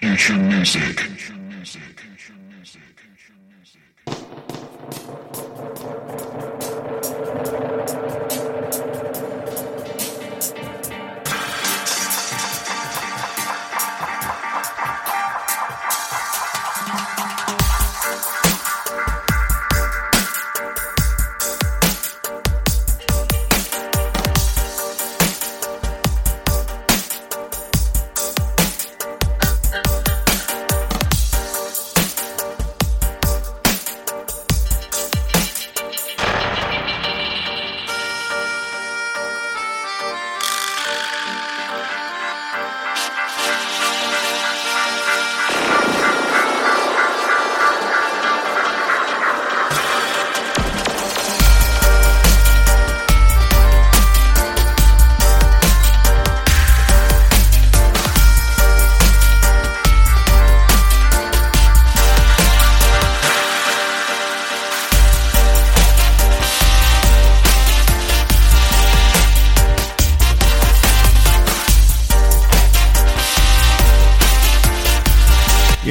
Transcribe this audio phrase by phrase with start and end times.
[0.00, 1.39] Future music.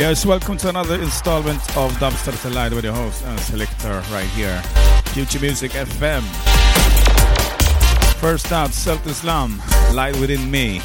[0.09, 4.59] Yes, welcome to another installment of Dubstep Live with your host and selector right here,
[5.13, 6.23] Future Music FM.
[8.15, 9.61] First out, Self Islam,
[9.93, 10.81] Light Within Me.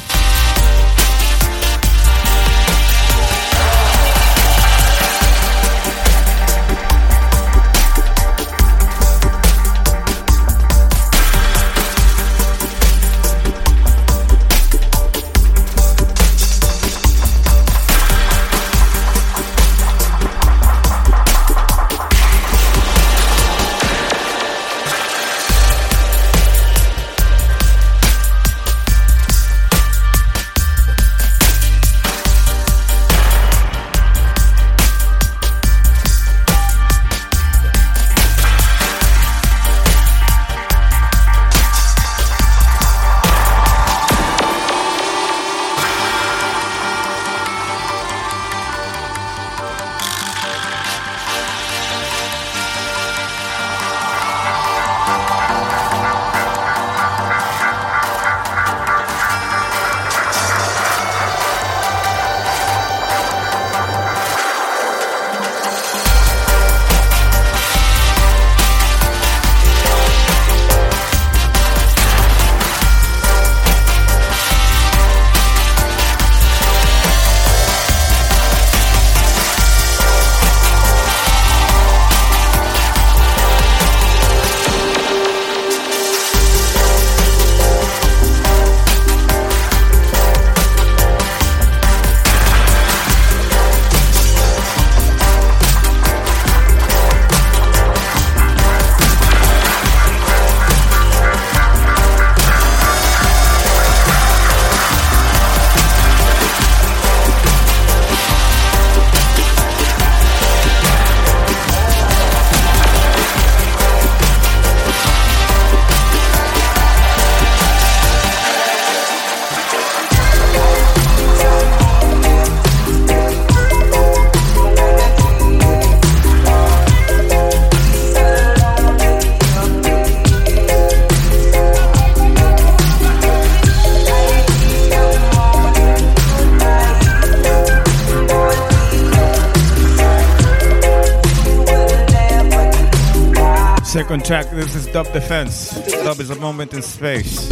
[143.95, 145.69] Second track, this is Dub Defense.
[146.03, 147.47] Dub is a moment in space.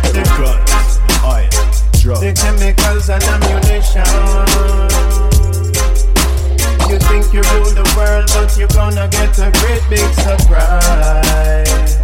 [0.00, 1.48] The guns, oil,
[2.00, 4.06] drugs, the chemicals and ammunition.
[6.88, 11.98] You think you rule the world, but you're gonna get a great big surprise.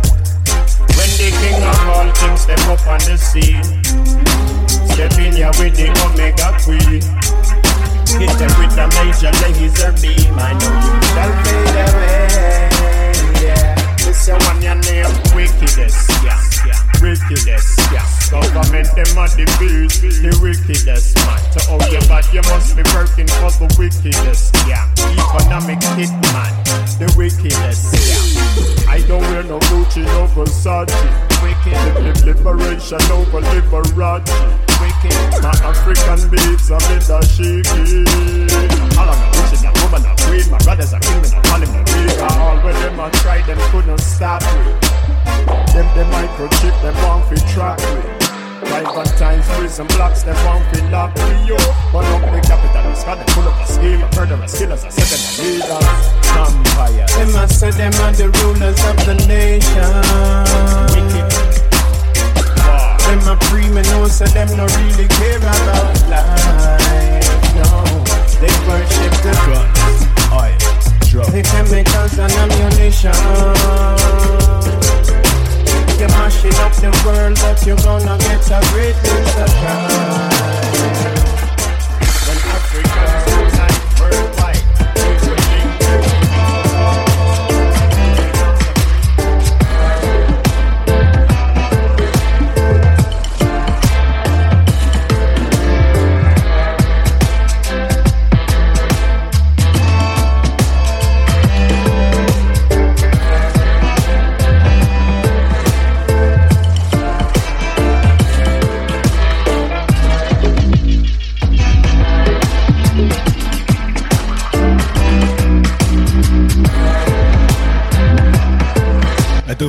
[0.97, 3.65] When the king of all things step up on the scene,
[4.93, 7.01] step in here with the Omega Queen.
[8.17, 10.33] Hit them with a major laser beam.
[10.37, 12.29] I know you shall fade away.
[13.45, 16.09] Yeah, this one your name wickedest.
[16.25, 16.41] Yeah,
[17.01, 17.79] wickedest.
[17.93, 18.05] Yeah.
[18.31, 21.41] Government them are the beast, the wickedest man.
[21.53, 24.53] To all you bad, you must be working for the wickedest.
[24.69, 26.53] Yeah, economic hitman,
[27.01, 27.97] the wickedest.
[27.97, 30.93] Yeah, I don't wear no Gucci, no Versace.
[31.41, 34.29] Wicked, liberation over Liberace.
[34.77, 38.05] Wicked, my African beats are made of shaky.
[38.99, 40.45] All of my bitches are woman, queen.
[40.51, 42.19] My brothers are and I'm calling them big.
[42.21, 44.88] All when them I try, them couldn't stop me.
[45.73, 47.85] Them, them microchip, them want to track me.
[48.69, 51.57] Private times, prison blocks, them won't be locked me yo.
[51.93, 55.21] Burn up the capitalists, got them pull up a scheme, a murderous killers, a second
[55.25, 56.07] the leaders.
[56.35, 57.07] Vampire.
[57.07, 60.03] Them I say them are the rulers of the nation.
[60.93, 61.33] Wicked.
[62.59, 62.97] Wow.
[63.07, 67.25] Them a free me know, so them no really care about life.
[67.57, 67.69] No,
[68.43, 70.01] they worship the guns,
[70.35, 70.59] oil,
[71.09, 73.17] drugs, the chemicals and ammunition.
[75.99, 80.79] You're mashing up the world, but you're gonna get a great big surprise.
[82.25, 84.38] When Africans unite worldwide.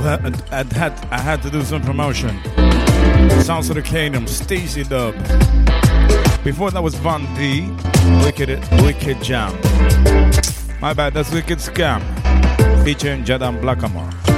[0.10, 2.40] I had I had to do some promotion.
[3.44, 5.14] Sounds of the Kingdom, Stacy Dub.
[6.44, 7.70] Before that was Van D,
[8.26, 8.50] Wicked
[8.82, 9.54] Wicked Jam.
[10.82, 12.02] My bad, that's Wicked Scam,
[12.84, 14.29] featuring Jadan Blackamore.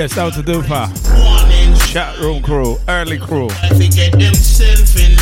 [0.00, 0.88] Yes, out to Dufa.
[1.92, 3.48] Chat room crew, early crew.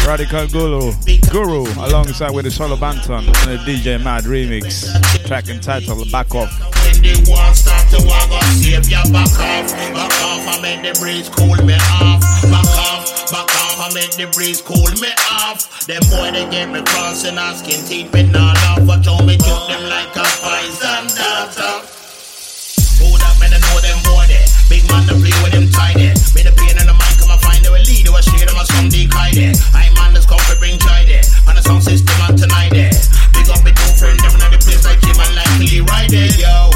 [0.06, 0.92] Radical Guru,
[1.32, 4.86] Guru, alongside with the Solo Banton and the DJ Mad remix.
[5.26, 6.54] Track entitled Back Off.
[6.86, 9.66] When the war start to walk off, save your back off.
[9.66, 12.22] Back off, I make the breeze cool me off.
[12.46, 15.10] Back off, back off, I make the breeze cool me
[15.42, 15.88] off.
[15.90, 18.86] Them boy they get me crossing, asking teeth, but not off.
[18.86, 21.82] Watch how me choke them like a poison dart.
[23.02, 24.27] Who that man know them boy?
[24.68, 26.12] Big man to play with them tiny.
[26.36, 28.04] Me the pain in the mind come and find the lead.
[28.04, 29.56] Do a shade them a some decoy there.
[29.72, 31.24] I man that's come for bring joy there.
[31.48, 32.92] On the sound system and tonight there.
[33.32, 36.08] Big up the two friend them in the place like him and like Lee right
[36.12, 36.36] there.
[36.36, 36.68] Yo,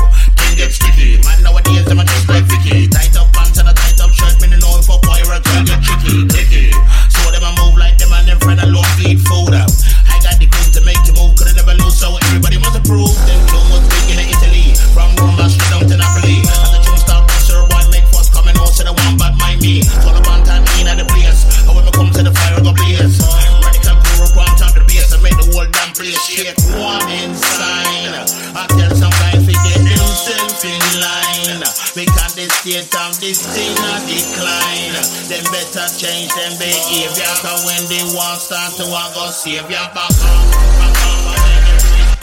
[32.62, 34.94] state of this thing a decline.
[35.26, 37.34] Them better change them behavior.
[37.42, 40.10] Cause when they want start to want go save your back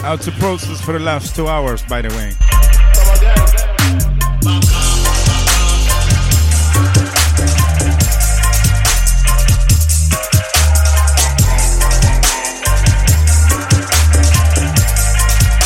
[0.05, 2.31] Out to process for the last two hours, by the way.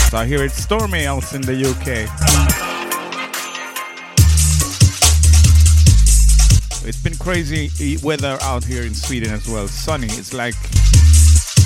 [0.10, 2.73] So I hear it's stormy out in the UK.
[7.24, 9.66] Crazy weather out here in Sweden as well.
[9.66, 10.08] Sunny.
[10.08, 10.56] It's like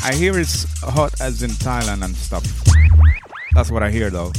[0.03, 2.45] I hear it's hot as in Thailand and stuff.
[3.55, 4.31] That's what I hear though.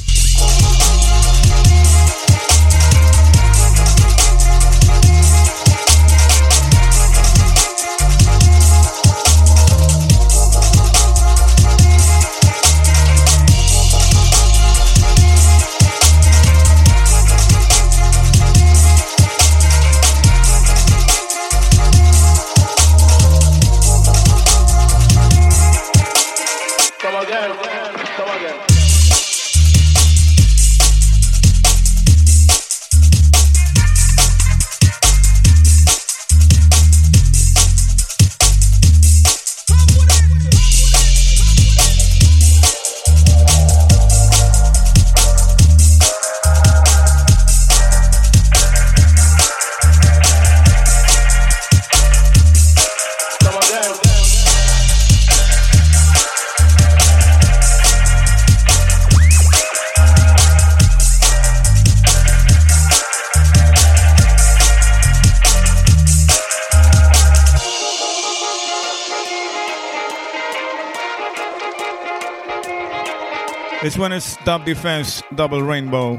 [73.89, 76.19] This one is Dub Defense Double Rainbow.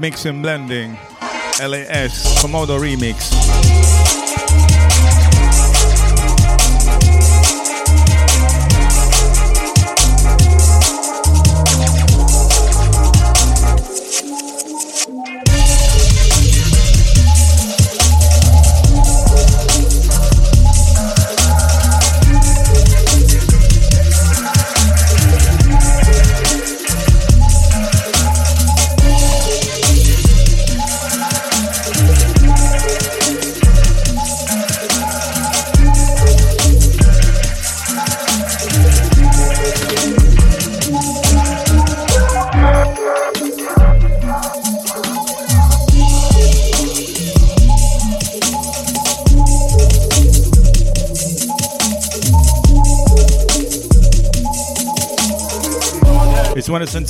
[0.00, 0.98] Mixing blending.
[1.62, 3.83] LAS Komodo remix.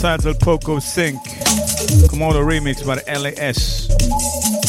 [0.05, 1.19] Is entitled Poco Sync.
[2.09, 4.64] Komodo remix by the LAS.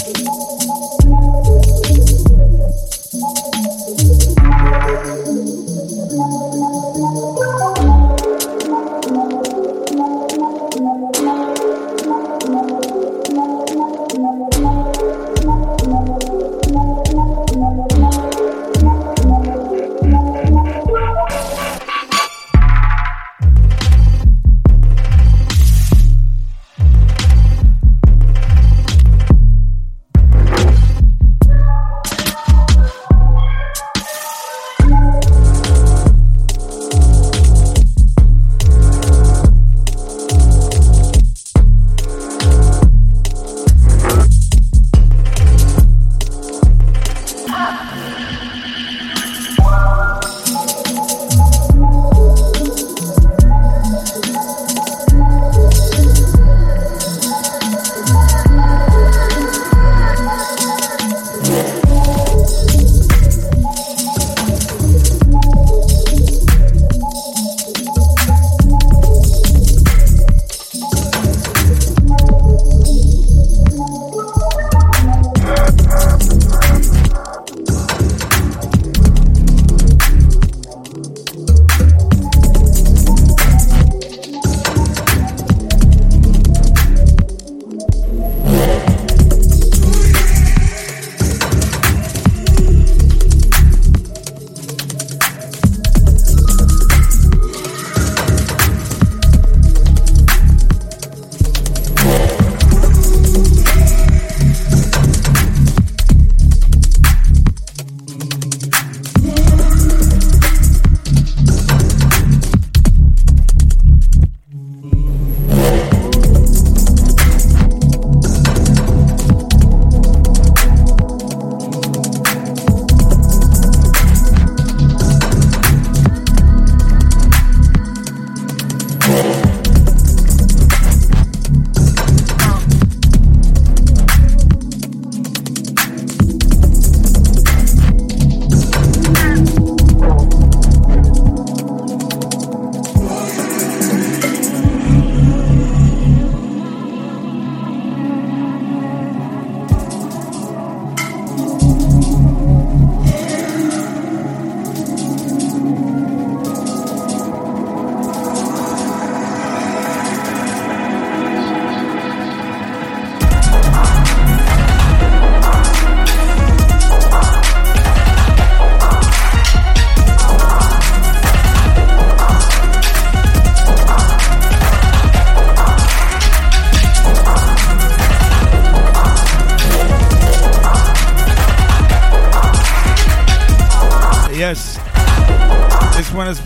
[185.96, 186.42] This one is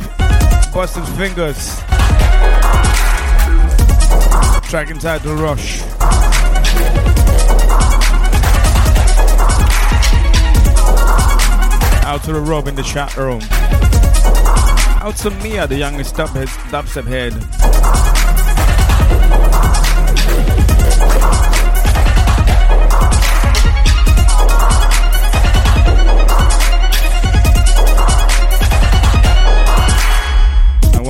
[0.72, 1.80] Busted Fingers.
[4.70, 5.82] Track entitled Rush.
[12.06, 13.42] Out to the Rob in the chat room.
[15.02, 17.34] Out to Mia, the youngest dubstep head.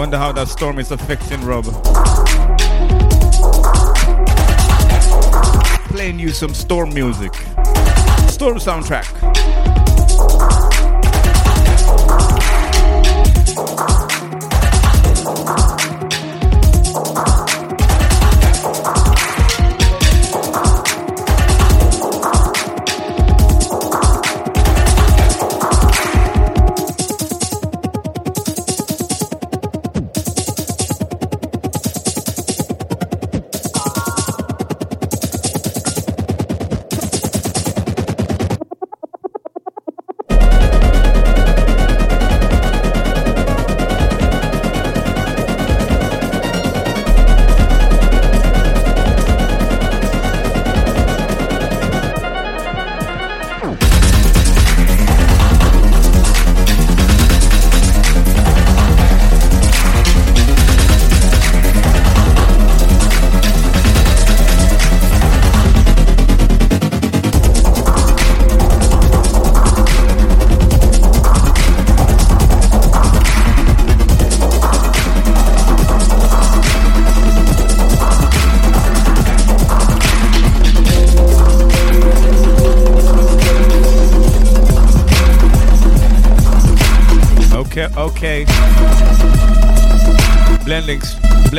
[0.09, 1.65] Wonder how that storm is affecting Rob.
[5.89, 7.31] Playing you some storm music.
[8.27, 9.68] Storm soundtrack.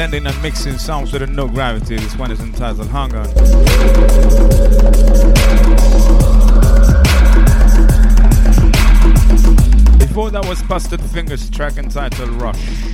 [0.00, 1.94] Blending and mixing sounds with no gravity.
[1.94, 3.24] This one is entitled Hang On.
[9.98, 12.89] Before that was Busted Fingers track entitled Rush.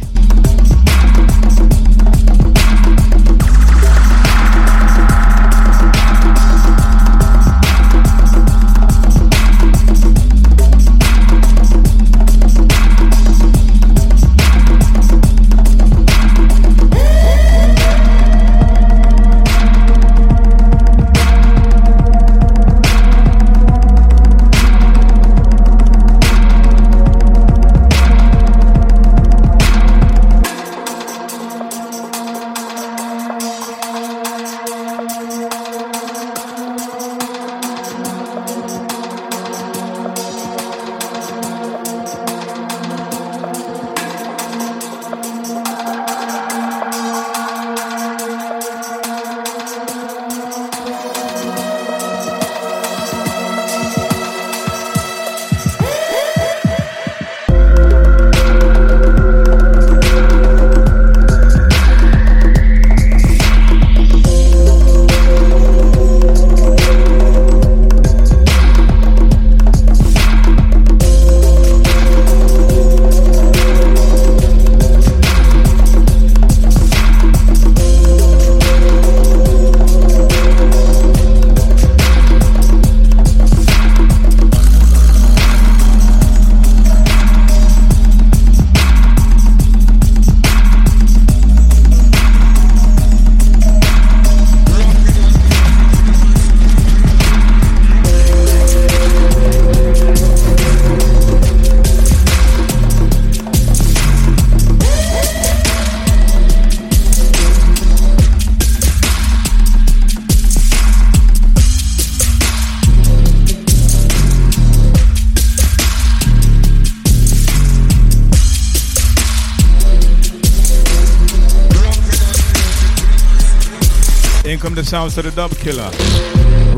[124.76, 125.90] The sounds of the dub killer,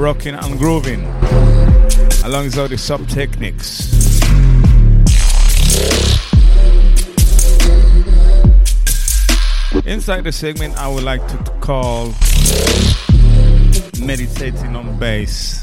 [0.00, 1.04] rocking and grooving,
[2.24, 3.88] alongside all the Subteknics.
[9.84, 12.14] Inside the segment, I would like to call
[14.00, 15.57] Meditating on Bass.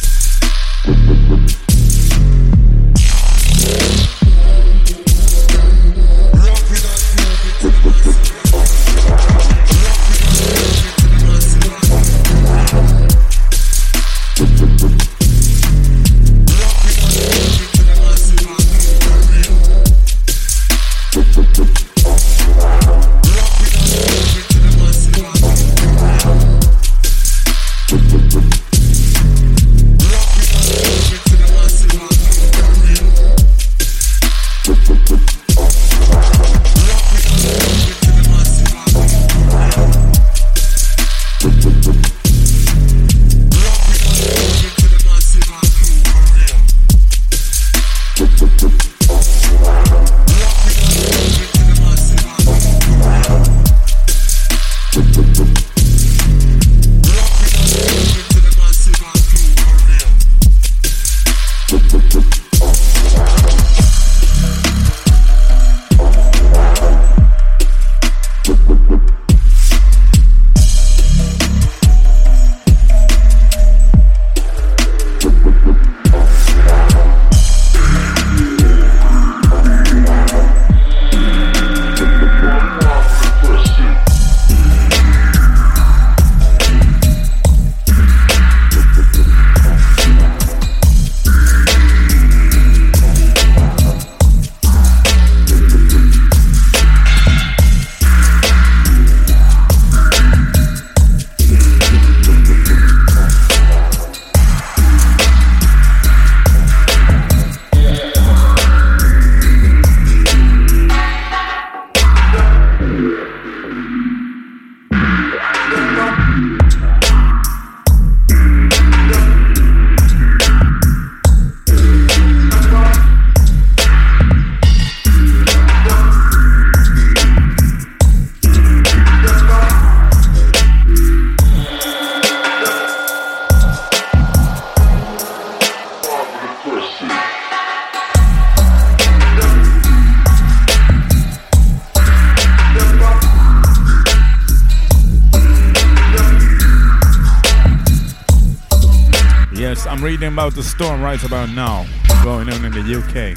[150.76, 151.86] Storm right about now
[152.22, 153.32] going on in the UK.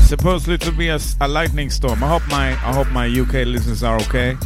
[0.00, 2.02] Supposedly to be a, a lightning storm.
[2.02, 4.36] I hope my I hope my UK listeners are okay.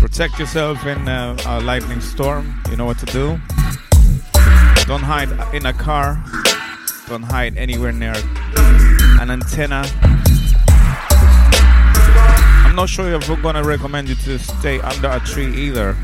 [0.00, 2.60] Protect yourself in a, a lightning storm.
[2.70, 3.38] You know what to do.
[4.86, 6.20] Don't hide in a car.
[7.06, 8.16] Don't hide anywhere near
[9.20, 9.84] an antenna.
[12.70, 15.96] I'm not sure if we're gonna recommend you to stay under a tree either.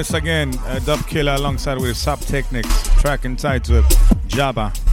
[0.00, 3.84] Once again, uh, Killer alongside with Subteknics, track entitled
[4.28, 4.89] Jabba.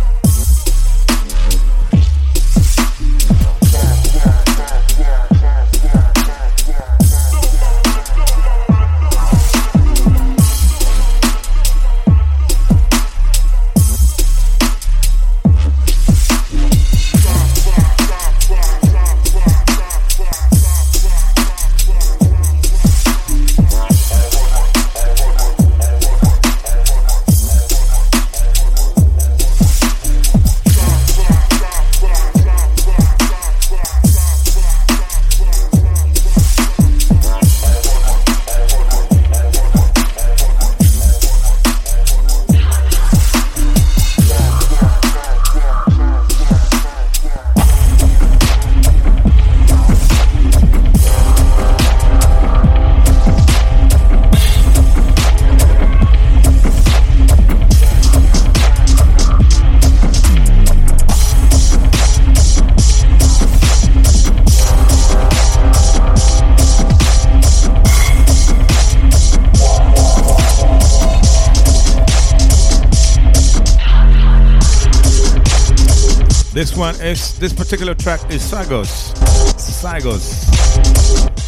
[77.01, 79.13] Is this particular track is Sagos.
[79.57, 80.45] Sagos.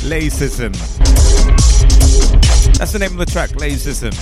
[0.03, 0.73] Lacism.
[2.77, 4.13] That's the name of the track, Lacism.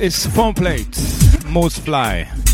[0.00, 0.96] Is foam plate,
[1.46, 2.47] most fly.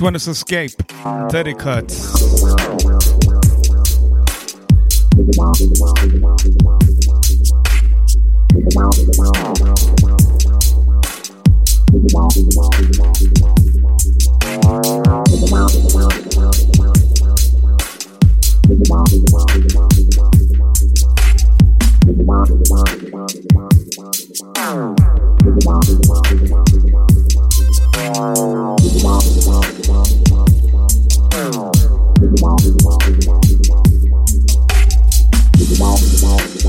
[0.00, 0.70] This one is Escape,
[1.28, 1.52] Teddy
[36.00, 36.59] Cuts.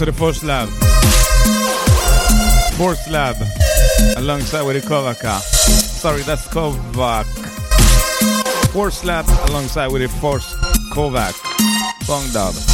[0.00, 0.66] To the first lab.
[2.78, 3.36] Fourth lab.
[4.16, 5.22] Alongside with the Kovac.
[5.42, 7.26] Sorry, that's Kovac.
[8.72, 10.46] Fourth lab alongside with the fourth
[10.94, 11.34] Kovac.
[12.06, 12.69] Bong dub.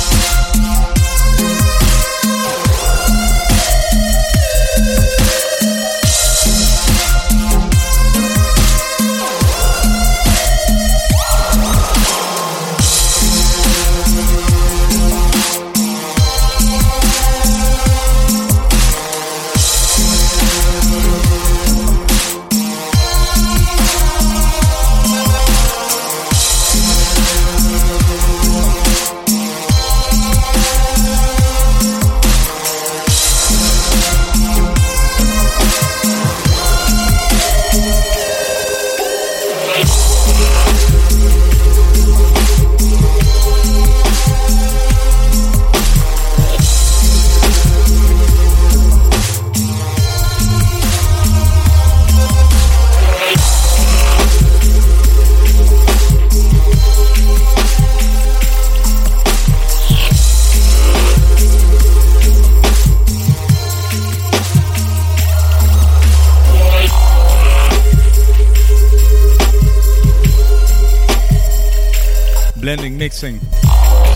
[73.07, 73.39] Mixing.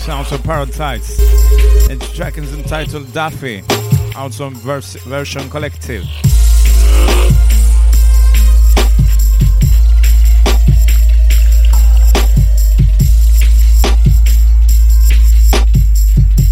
[0.01, 1.17] Sounds of Parasites.
[1.89, 3.63] And the track is entitled Daffy,
[4.17, 6.03] also on verse, version collective.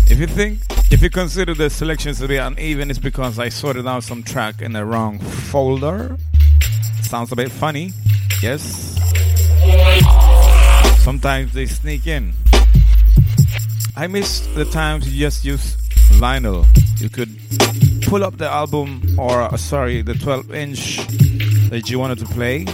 [0.08, 0.60] If you think,
[0.92, 4.62] if you consider the selections to be uneven, it's because I sorted out some track
[4.62, 6.16] in the wrong folder.
[7.02, 7.92] Sounds a bit funny,
[8.42, 8.89] yes.
[11.00, 12.34] Sometimes they sneak in.
[13.96, 15.76] I miss the times you just use
[16.20, 16.66] vinyl.
[17.02, 17.30] You could
[18.04, 20.98] pull up the album or uh, sorry, the 12 inch
[21.70, 22.66] that you wanted to play,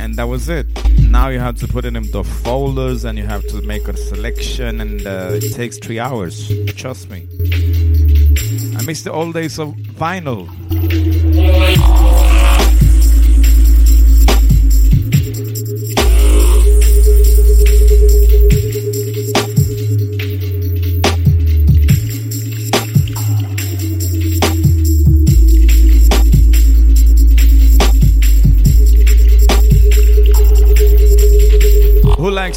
[0.00, 0.66] and that was it.
[1.10, 4.80] Now you have to put it into folders and you have to make a selection,
[4.80, 6.50] and uh, it takes three hours.
[6.76, 7.26] Trust me.
[8.76, 10.48] I miss the old days of vinyl.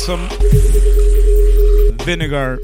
[0.04, 0.28] Some
[2.04, 2.60] vinegar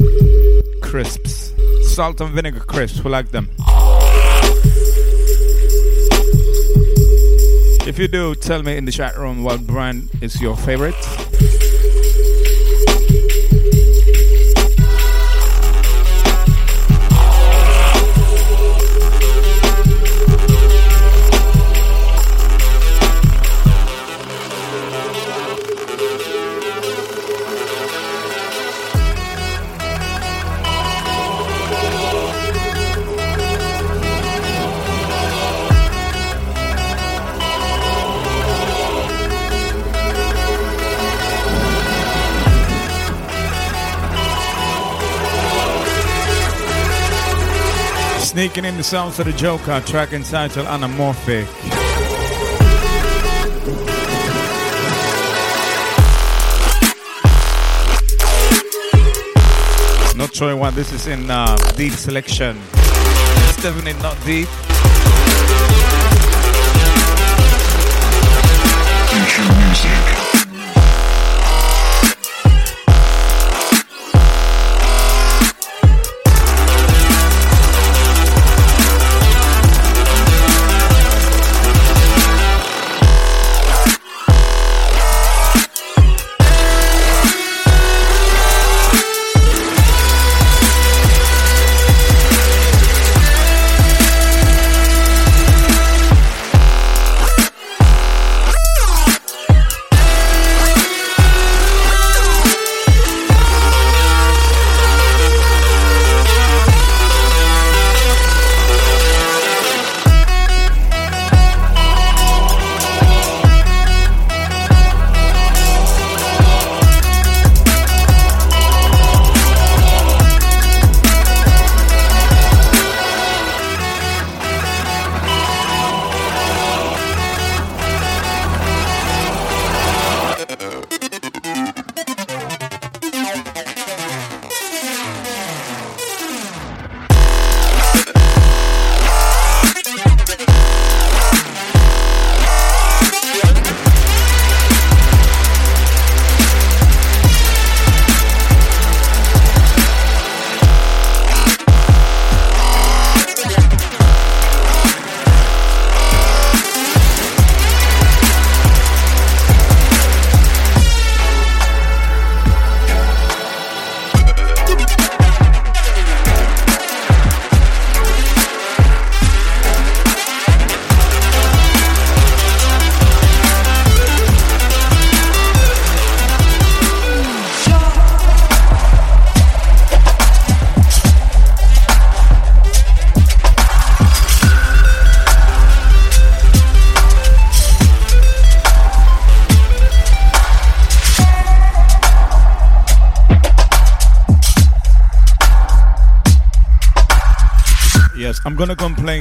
[0.82, 1.54] crisps?
[1.84, 3.00] Salt and vinegar crisps.
[3.00, 3.48] Who like them?
[7.88, 11.29] If you do, tell me in the chat room what brand is your favorite.
[48.40, 51.46] Sneaking in the sounds of the Joker, track entitled Anamorphic.
[60.16, 62.58] Not sure why this is in uh, deep selection.
[62.76, 64.48] It's definitely not deep.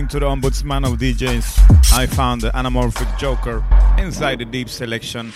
[0.08, 1.92] To the ombudsman of DJs.
[1.92, 3.62] I found the anamorphic joker
[3.98, 5.32] inside the deep selection.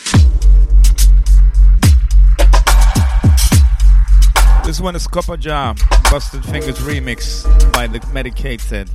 [4.65, 5.75] This one is Copper Jar,
[6.11, 7.45] Busted Fingers remix
[7.75, 8.89] by the Medicated.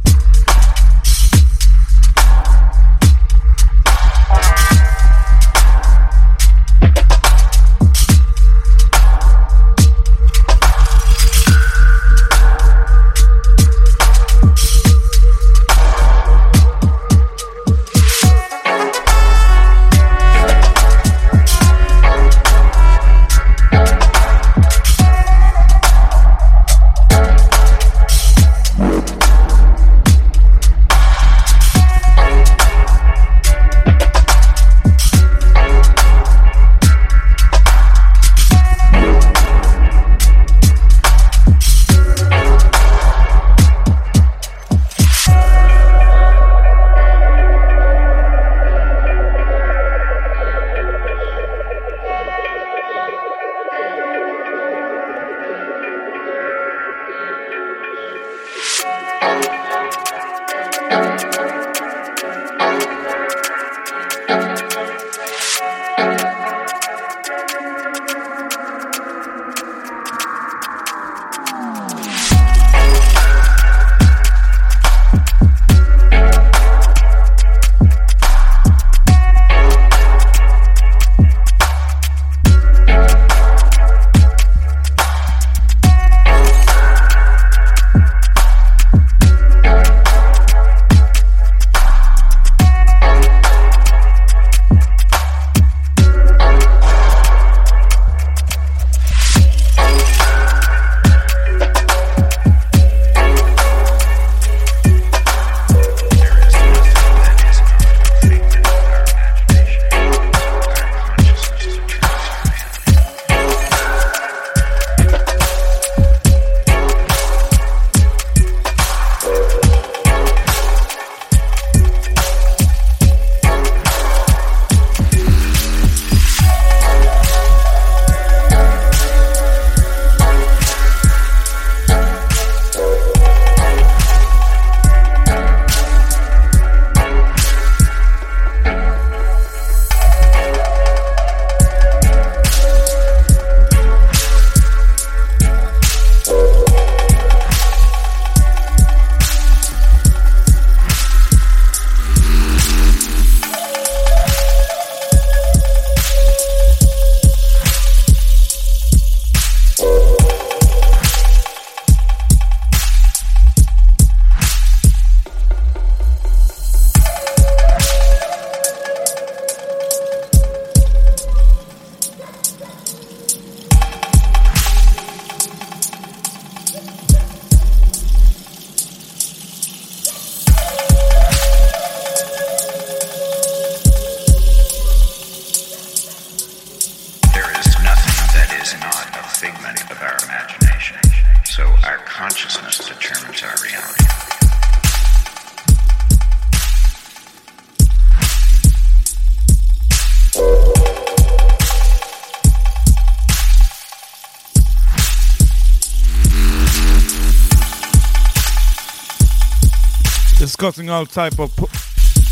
[210.88, 211.56] Discussing all type of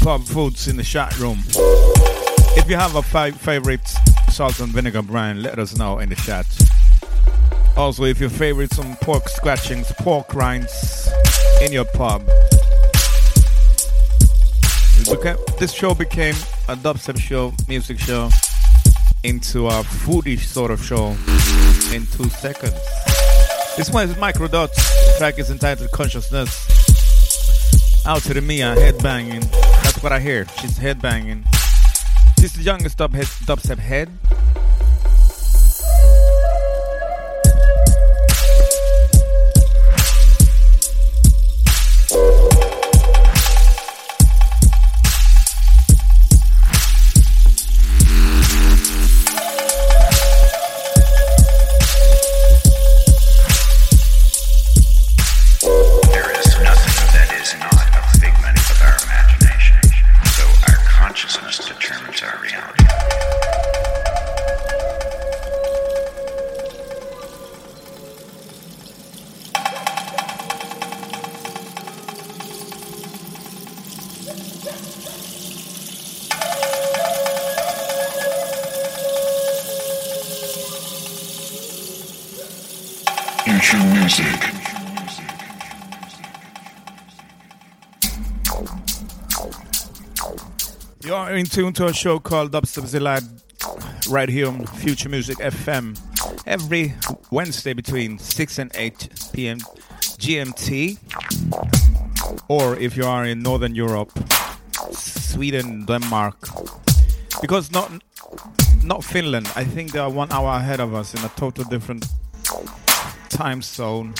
[0.02, 1.40] pub foods in the chat room.
[2.58, 3.88] If you have a fi- favorite
[4.30, 6.46] salt and vinegar brand, let us know in the chat.
[7.78, 11.10] Also, if your favorite some pork scratchings, pork rinds
[11.62, 12.26] in your pub.
[15.60, 16.36] This show became
[16.68, 18.30] a dubstep show, music show,
[19.24, 21.10] into a foodish sort of show
[21.94, 22.80] in two seconds.
[23.78, 24.76] This one is Micro Dots.
[24.76, 26.85] The track is entitled Consciousness.
[28.08, 29.50] Out to the Mia, headbanging.
[29.82, 30.46] That's what I hear.
[30.62, 31.44] She's headbanging.
[32.40, 34.10] She's the youngest dub dubstep head.
[91.46, 93.24] In tune to a show called Dubstep Zilad
[94.10, 95.96] right here on Future Music FM
[96.48, 96.96] every
[97.30, 99.60] Wednesday between 6 and 8 p.m.
[100.18, 100.98] GMT.
[102.48, 104.12] Or if you are in Northern Europe,
[104.92, 106.36] Sweden, Denmark.
[107.42, 107.92] Because not
[108.84, 112.08] not Finland, I think they are one hour ahead of us in a total different
[113.30, 114.16] time zone.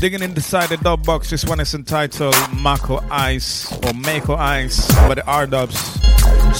[0.00, 5.14] Digging inside the dub box, this one is entitled Mako Ice or Mako Ice by
[5.14, 5.98] the R Dubs.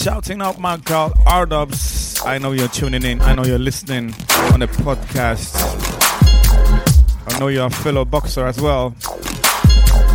[0.02, 2.22] Shouting out my girl R Dubs.
[2.24, 4.14] I know you're tuning in, I know you're listening
[4.52, 5.52] on the podcast.
[7.34, 8.94] I know you're a fellow boxer as well.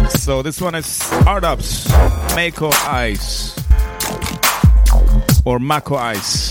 [0.10, 1.88] So this one is R Dubs,
[2.36, 3.56] Mako Ice
[5.46, 6.49] or Mako Ice.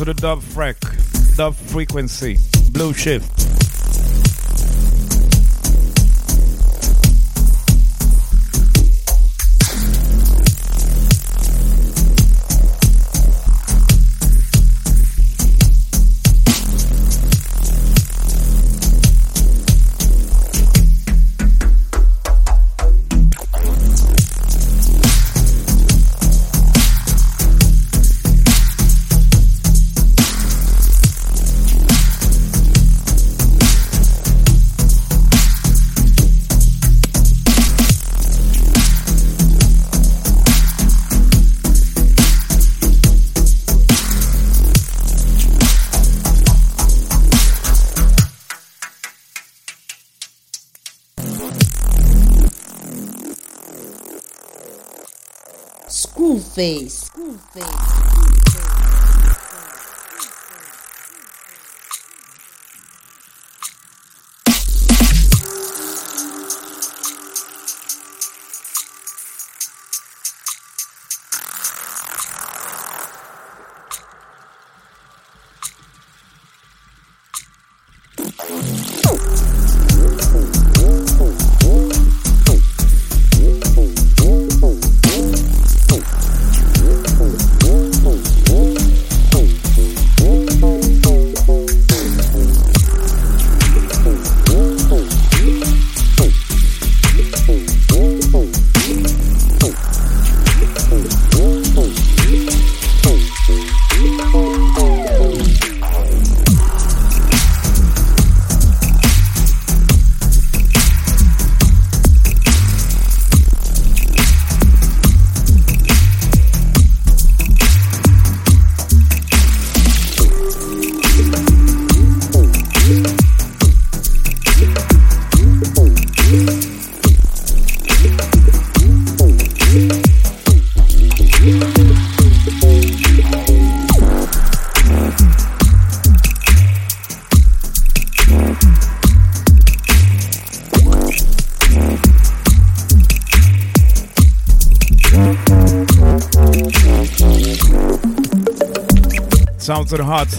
[0.00, 2.38] Of the dub freck, dub frequency,
[2.72, 3.39] blue shift.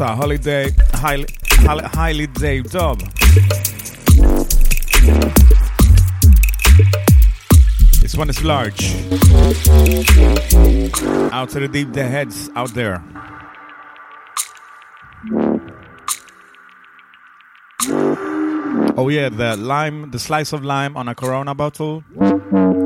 [0.08, 1.28] Holiday, highly,
[1.94, 3.00] highly, Dave dub.
[8.02, 8.96] This one is large.
[11.32, 13.04] Out to the deep, the heads out there.
[18.98, 22.04] Oh yeah, the lime, the slice of lime on a Corona bottle.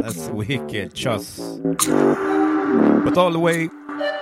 [0.01, 1.39] That's wicked, just.
[1.63, 3.69] But all the way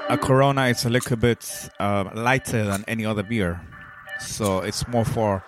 [0.09, 3.61] a Corona is a little bit uh, lighter than any other beer,
[4.19, 5.43] so it's more for.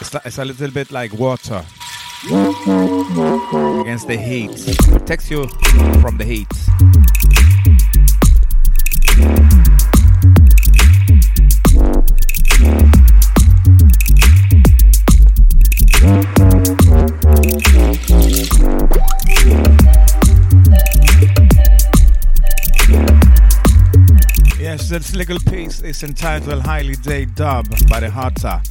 [0.00, 1.64] It's, it's a little bit like water
[3.80, 4.50] against the heat.
[4.88, 5.46] Protects you
[6.00, 7.03] from the heat.
[24.94, 28.62] This little piece is entitled Highly Day Dub by the Hatter.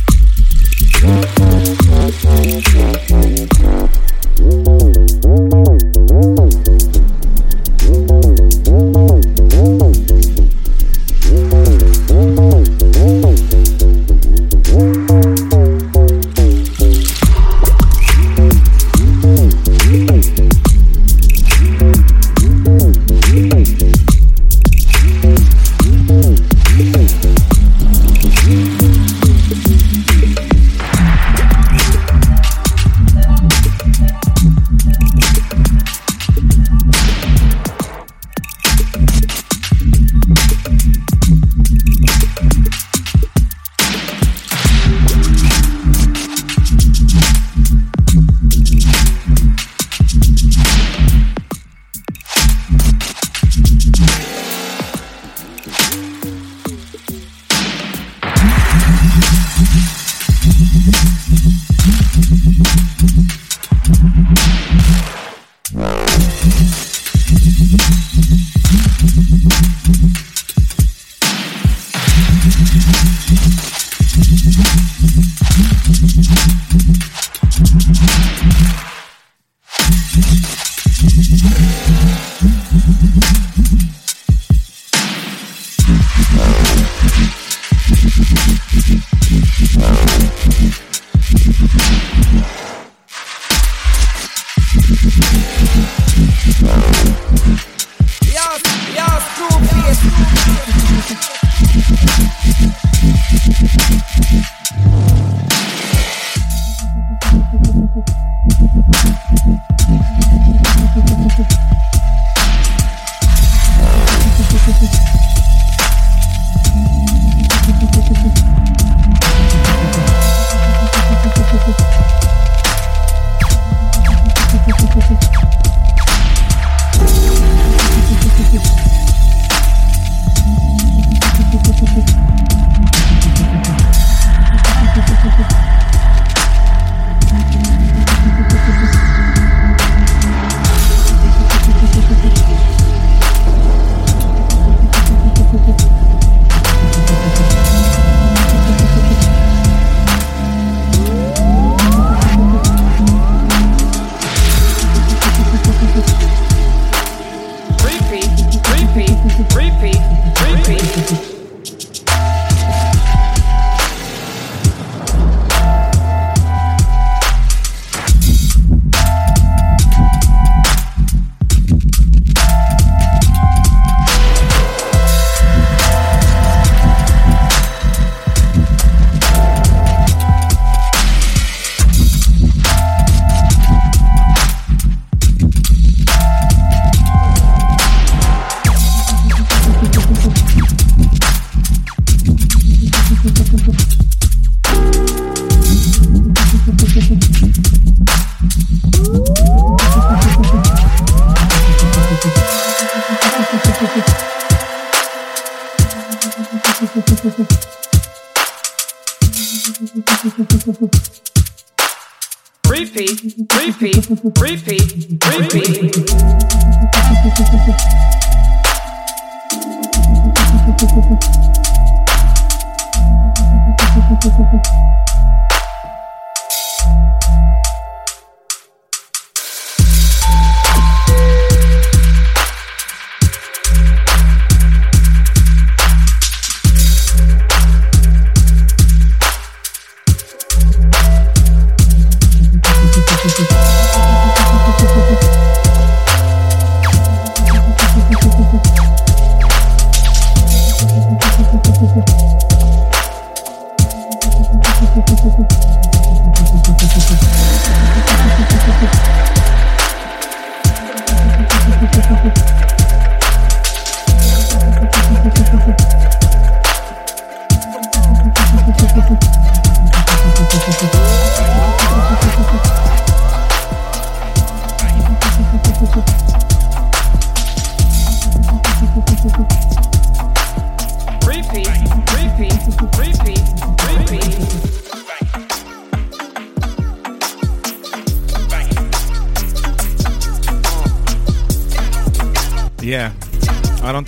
[214.24, 214.83] Repeat,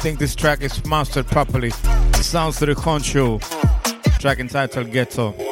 [0.06, 1.72] think this track is mastered properly.
[2.22, 3.40] Sounds to the control.
[4.20, 5.45] Track entitled Ghetto.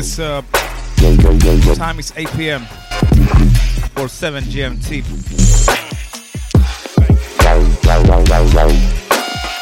[0.00, 0.40] It's uh,
[1.74, 2.62] time is 8 p.m.
[3.98, 5.04] or 7 GMT.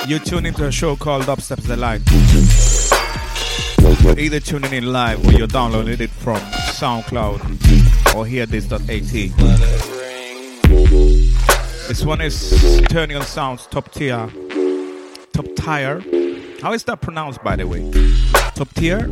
[0.09, 2.03] You tune into a show called Dubstep the Light.
[4.17, 6.39] Either tuning in live or you're downloading it from
[6.79, 7.41] SoundCloud
[8.15, 8.89] or hearthis.at.
[11.89, 14.31] This one is Turning on Sounds Top Tier.
[15.33, 16.01] Top Tier.
[16.63, 17.91] How is that pronounced, by the way?
[18.55, 19.09] Top Tier?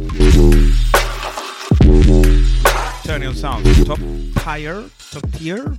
[3.04, 3.64] Turning Sound.
[3.86, 3.98] Top
[4.44, 5.74] tier, top tier.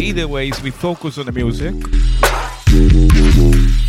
[0.00, 1.74] Either ways, we focus on the music,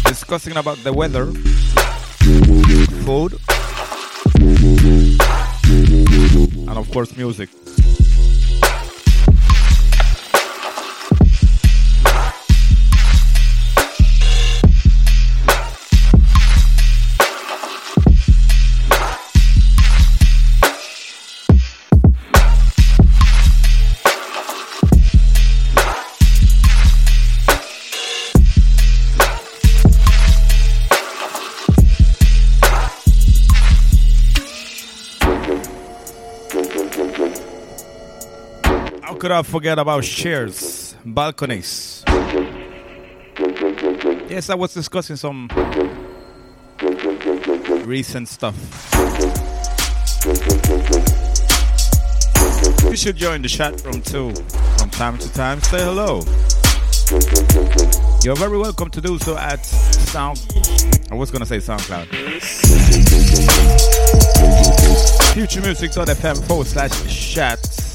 [0.06, 1.26] discussing about the weather,
[3.06, 3.34] food,
[6.68, 7.50] and of course, music.
[39.32, 42.04] I forget about chairs, balconies?
[44.30, 45.48] Yes, I was discussing some
[47.86, 48.56] recent stuff.
[52.90, 54.34] You should join the chat room too
[54.78, 55.62] from time to time.
[55.62, 56.24] Say hello.
[58.24, 60.40] You're very welcome to do so at Sound.
[61.12, 62.08] I was gonna say SoundCloud.
[65.34, 67.89] FutureMusic.fm forward slash chat.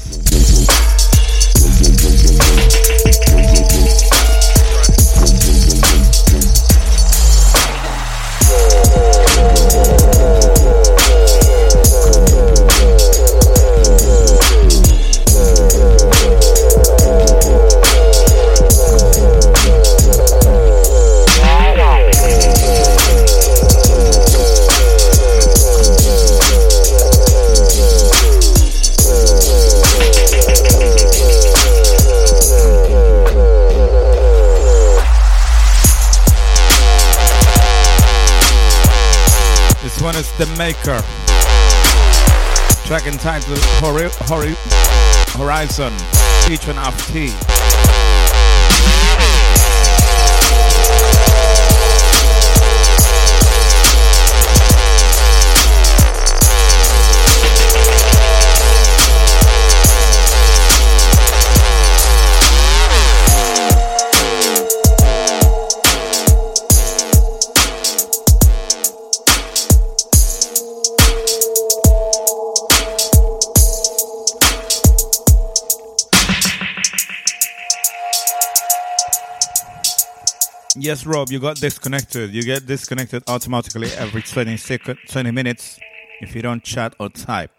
[40.37, 41.01] The Maker.
[42.85, 44.55] Track entitled Hori- Hori-
[45.37, 45.93] Horizon,
[46.45, 47.31] featuring Afti.
[80.85, 82.31] Yes, Rob, you got disconnected.
[82.31, 85.79] You get disconnected automatically every 20, second, 20 minutes
[86.21, 87.49] if you don't chat or type.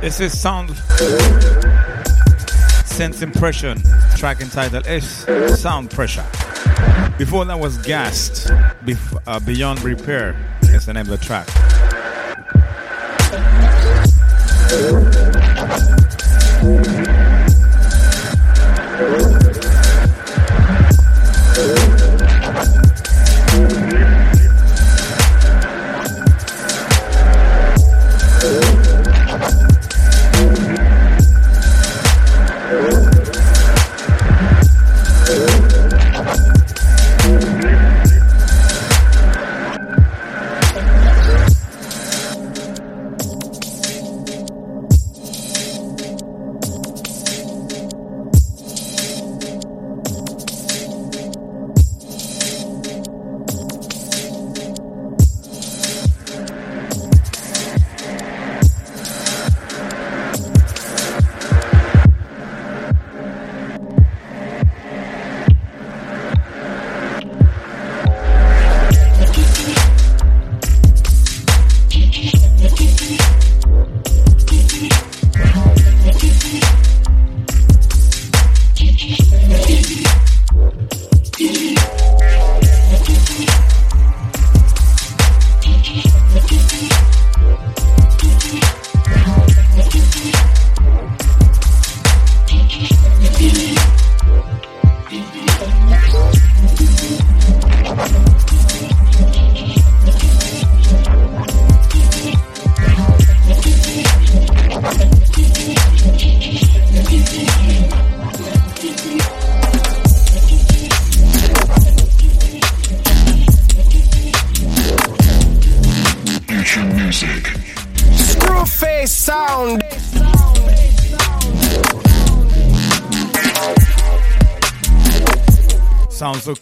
[0.00, 0.76] This is sound
[2.86, 3.82] sense impression.
[4.16, 5.04] Track entitled is
[5.60, 6.24] Sound Pressure.
[7.18, 8.48] Before that was Gassed,
[8.84, 11.46] Bef- uh, Beyond Repair is the name of the track.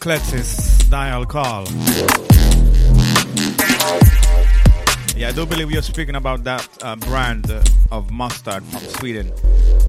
[0.05, 1.65] Cletis dial call.
[5.17, 9.31] Yeah, I do believe you're speaking about that uh, brand uh, of mustard from Sweden.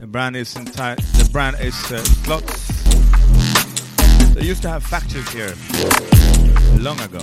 [0.00, 2.48] The brand is enti- the brand is uh.
[4.34, 5.54] They used to have factories here
[6.80, 7.20] long ago.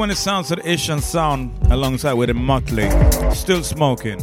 [0.00, 2.88] One is sounds of the Asian sound alongside with the Motley.
[3.34, 4.18] Still smoking.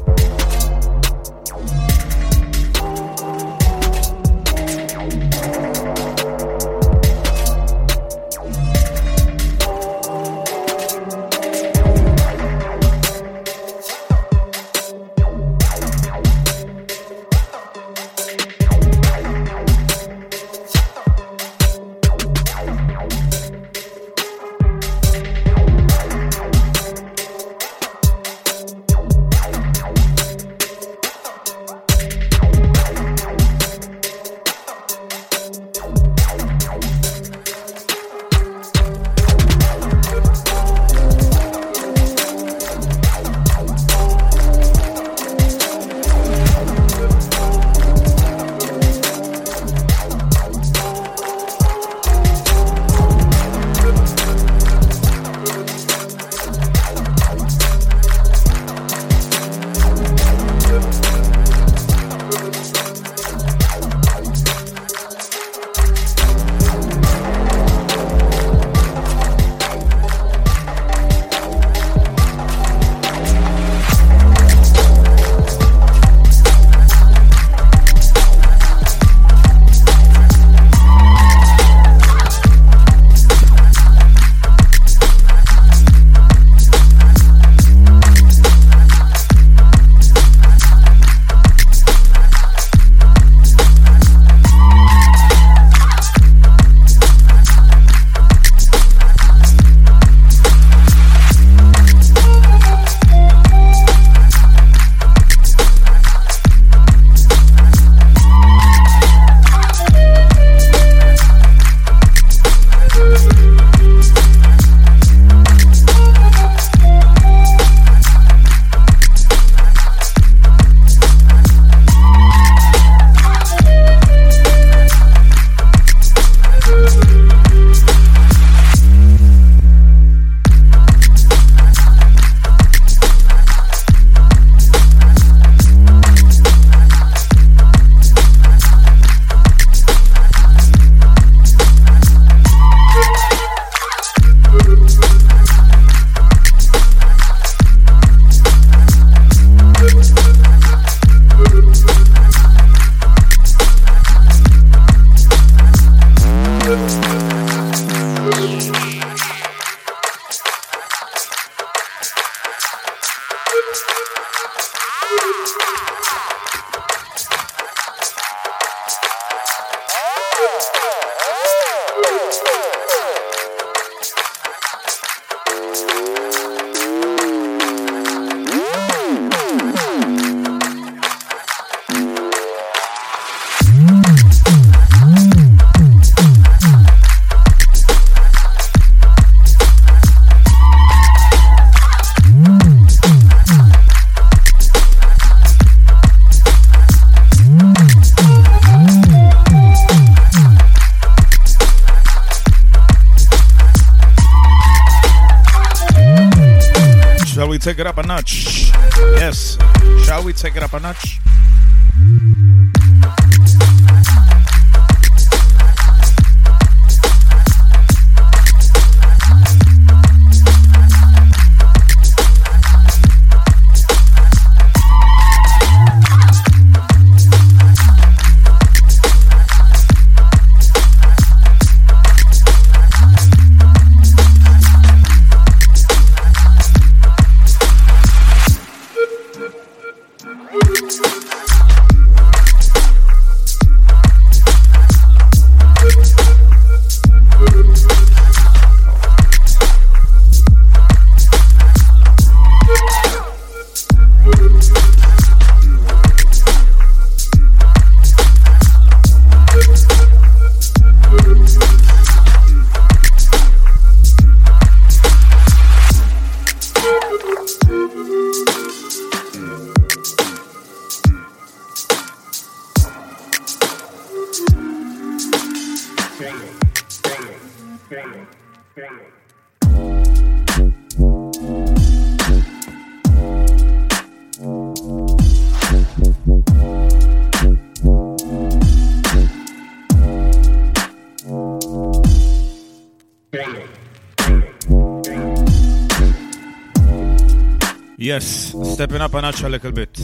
[298.78, 299.98] Stepping up a notch a little bit.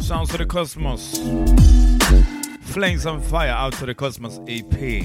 [0.00, 1.18] Sounds to the cosmos.
[2.62, 5.04] Flames on fire out to the cosmos EP.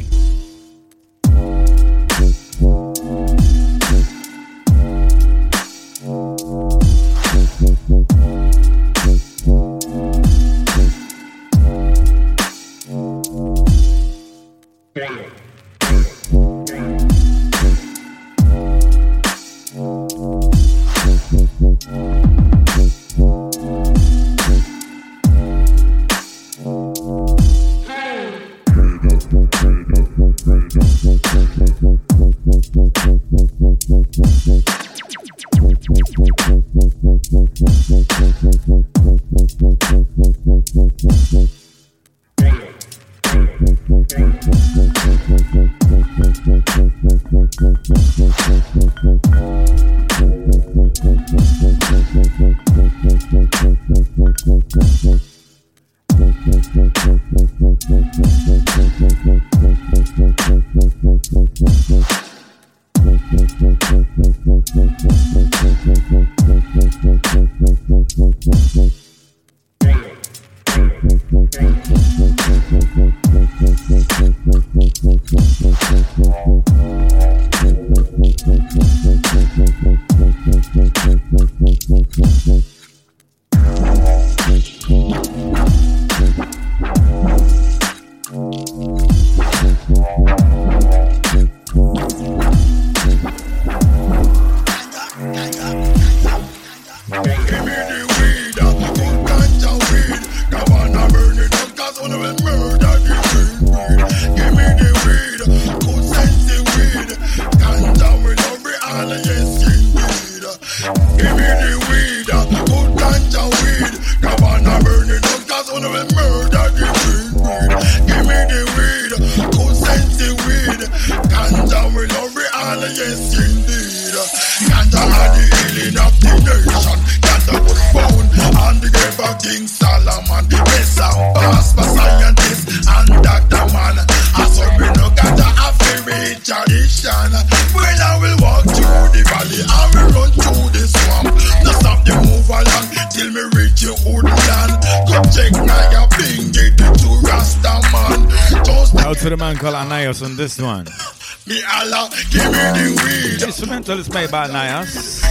[154.27, 155.21] played by Nias.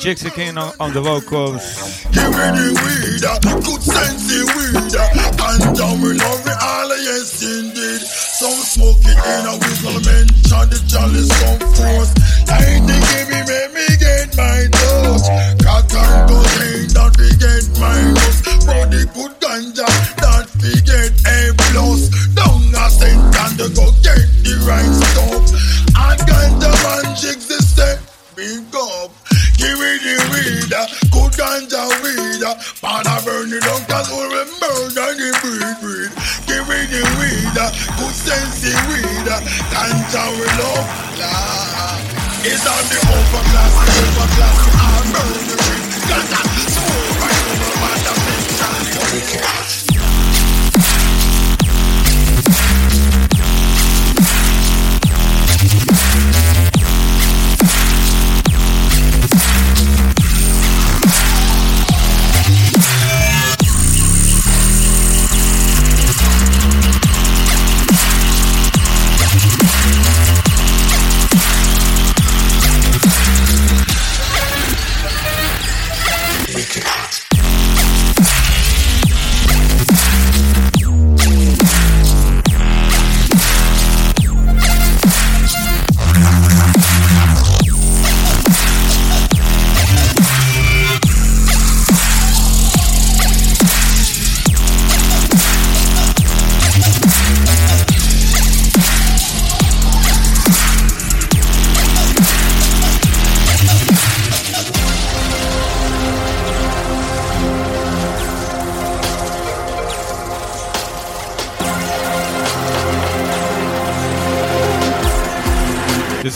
[0.00, 2.04] Chicksicane on, on the vocals.
[2.12, 3.49] Give me the weed.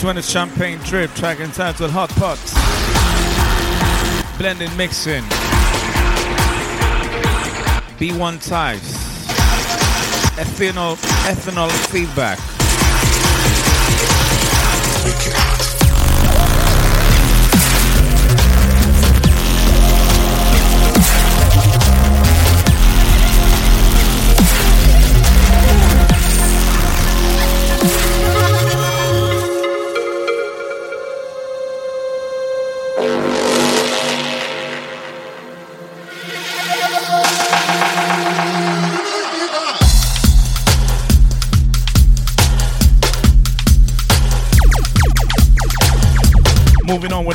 [0.04, 2.52] one is Champagne Drip, track entitled Hot Pots.
[4.36, 5.22] Blending Mixing.
[7.98, 8.92] B1 Types.
[10.36, 12.53] Ethanol, ethanol Feedback.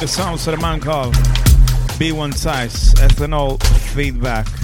[0.09, 1.13] Sounds of the man called
[1.99, 3.61] B1 Size, ethanol
[3.93, 4.58] feedback.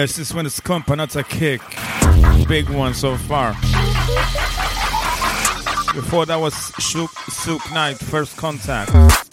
[0.00, 1.60] Yes, this one is Kumpa, not a kick.
[2.48, 3.52] Big one so far.
[5.92, 9.29] Before that was Shook, Sook Knight, first contact.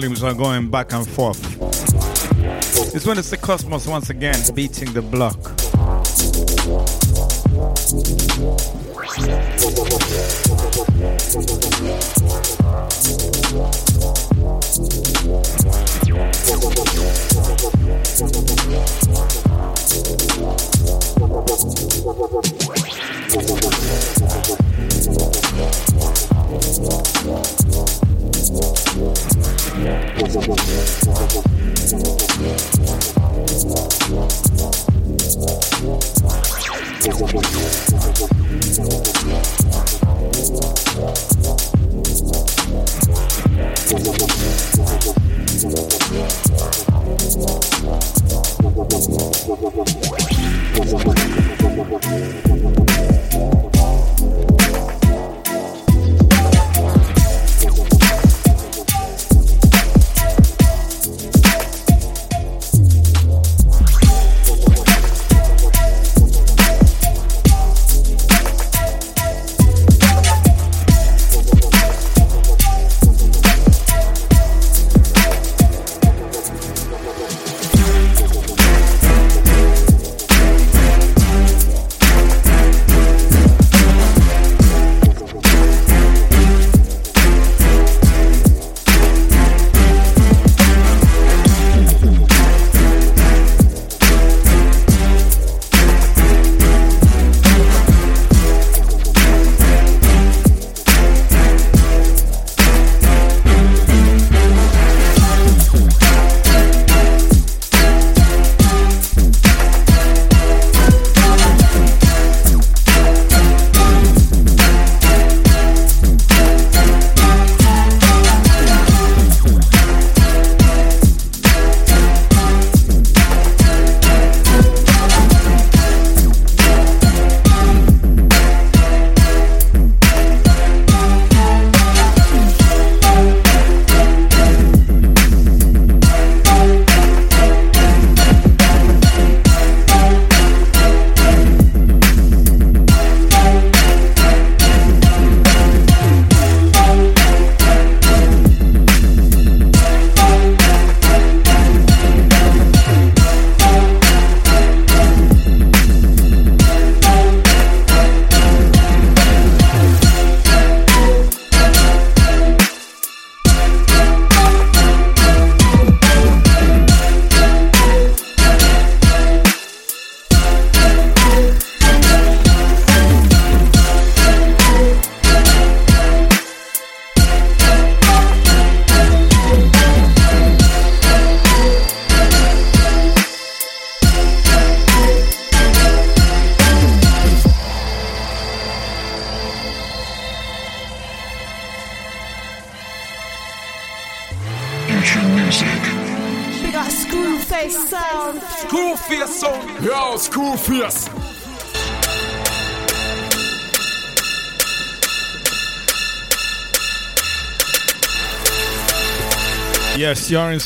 [0.00, 1.42] Volumes are going back and forth.
[2.92, 5.47] This one is the Cosmos once again beating the block.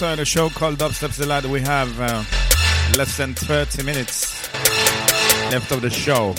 [0.03, 1.47] You're a show called Dubstep's the Delight.
[1.47, 2.25] We have uh,
[2.99, 4.53] less than 30 minutes
[5.53, 6.33] left of the show.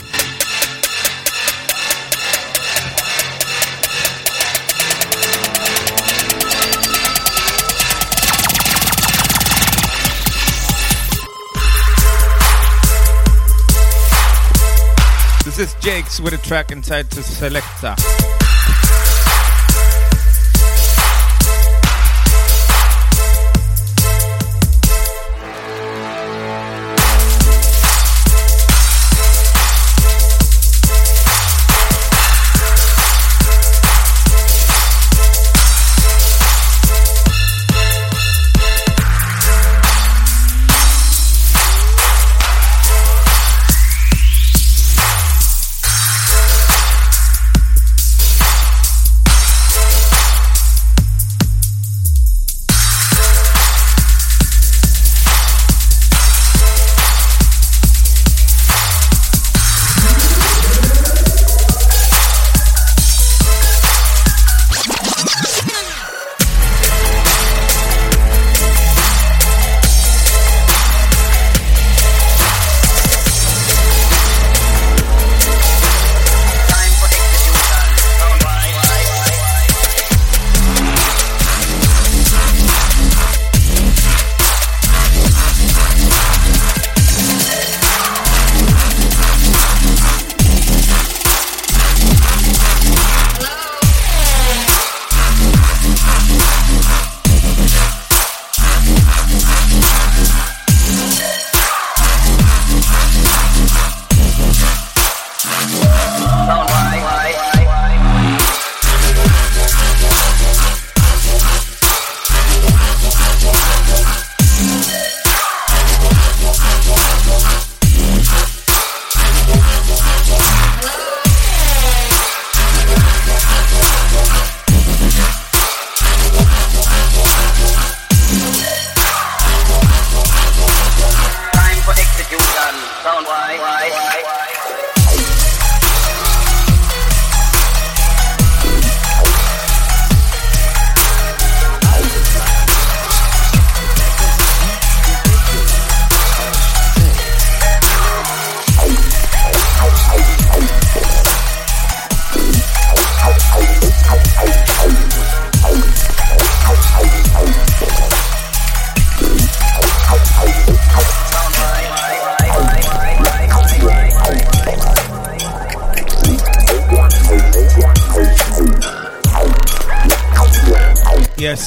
[15.46, 17.96] This is Jakes with a track entitled Selector.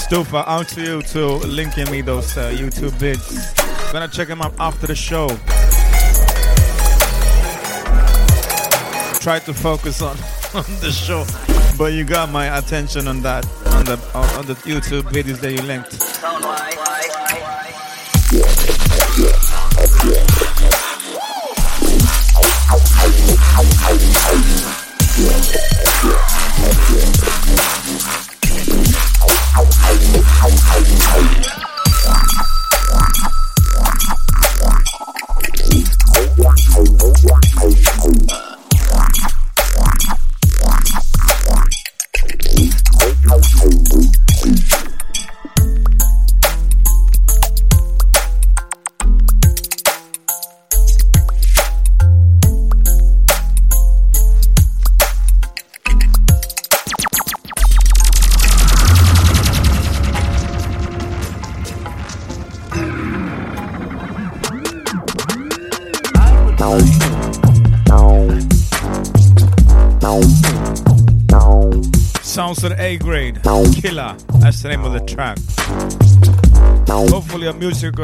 [0.08, 3.92] Stufa, out to you to linking me those uh, YouTube vids.
[3.92, 5.26] Gonna check them out after the show.
[9.18, 10.10] Try to focus on,
[10.54, 11.26] on the show,
[11.76, 15.62] but you got my attention on that on the on the YouTube videos that you
[15.62, 16.05] linked.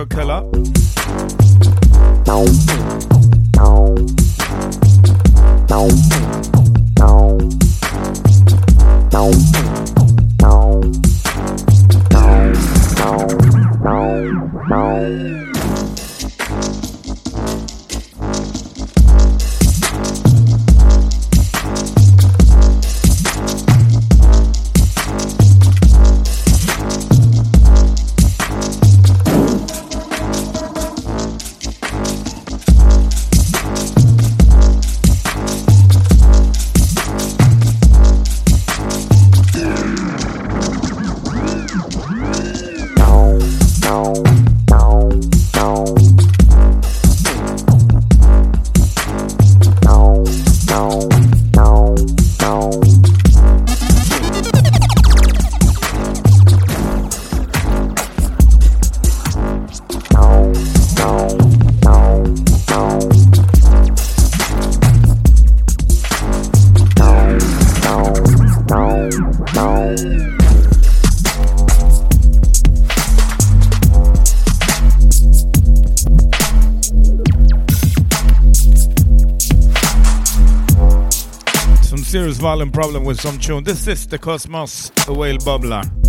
[0.02, 0.51] A killer.
[82.72, 83.64] Problem with some tune.
[83.64, 86.01] This is the Cosmos, whale bubbler.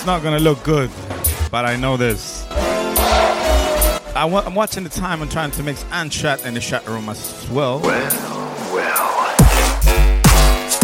[0.00, 0.90] Yes, this one is not gonna look good,
[1.50, 2.46] but I know this.
[4.16, 6.86] I wa- I'm watching the time and trying to mix and chat in the chat
[6.86, 7.80] room as well.
[7.80, 8.10] Well,
[8.72, 9.36] well.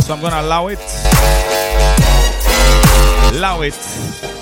[0.03, 0.79] So I'm gonna allow it.
[3.35, 4.36] Allow it.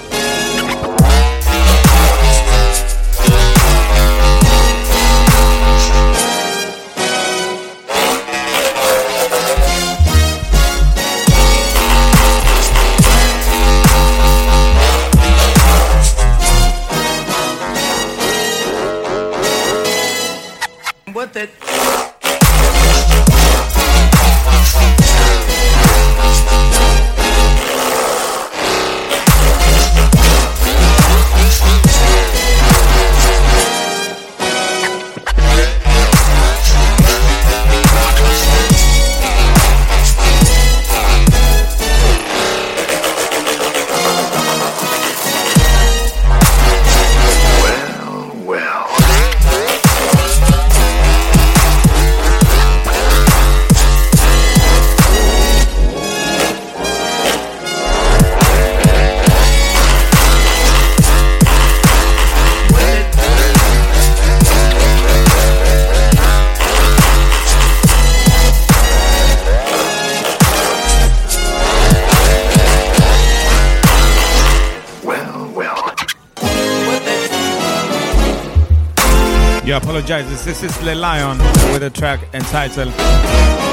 [80.44, 81.38] This is Le Lion
[81.72, 82.92] with a track entitled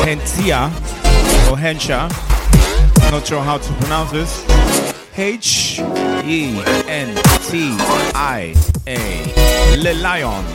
[0.06, 0.70] Hentia
[1.52, 2.10] or Hensha.
[3.12, 4.46] Not sure how to pronounce this.
[5.18, 5.80] H
[6.24, 7.14] E N
[7.50, 7.76] T
[8.16, 8.56] I
[8.88, 9.76] A.
[9.76, 10.46] Le Lion.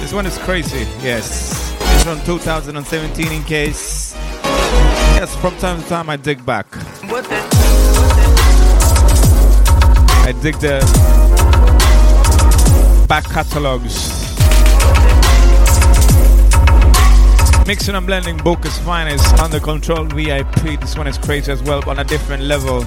[0.00, 0.86] This one is crazy.
[1.02, 1.74] Yes.
[1.80, 4.14] It's from 2017 in case.
[5.16, 6.66] Yes, from time to time I dig back.
[10.24, 11.31] I dig the
[13.12, 14.08] back catalogs.
[17.66, 20.80] Mixing and blending Bukez Finezt under control VIP.
[20.80, 22.82] This one is crazy as well on a different level.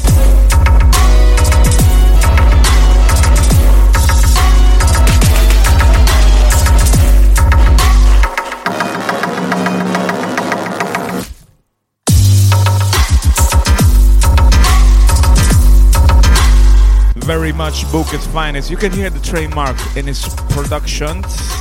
[17.26, 18.70] Very much Bukez Finezt.
[18.70, 21.55] You can hear the trademark in his productions.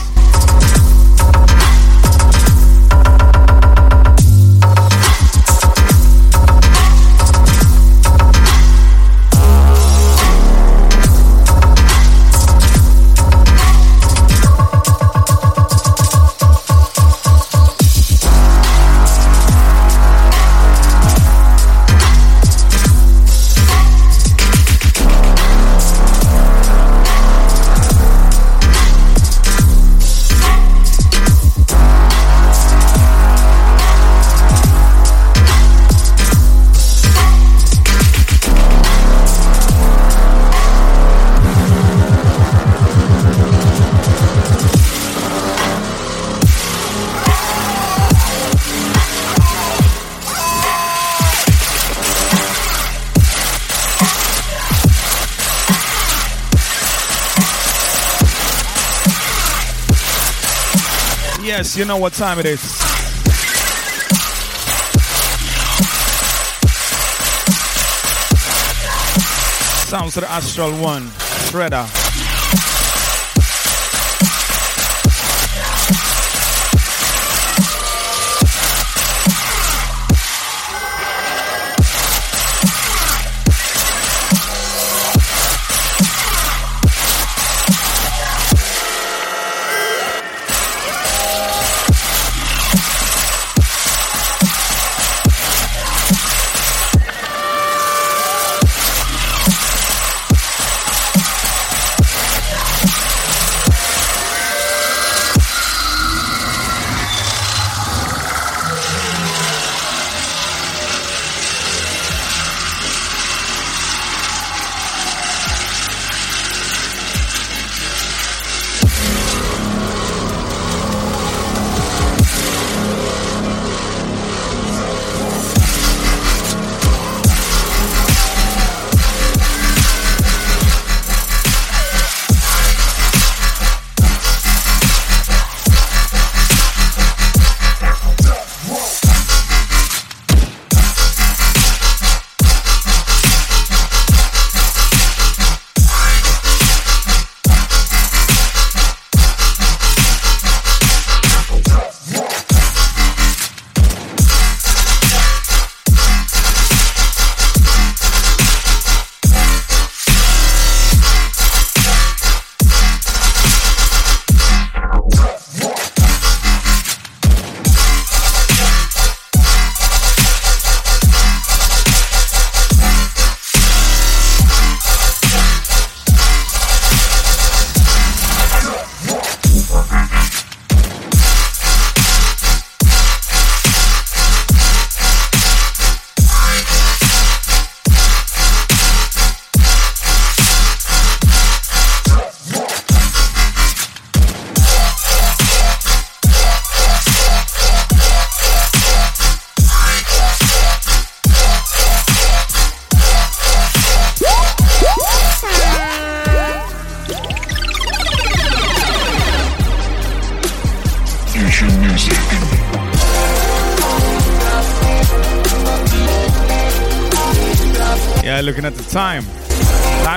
[61.76, 62.60] You know what time it is.
[69.88, 71.08] Sounds of the Astral One,
[71.50, 72.03] Shredder.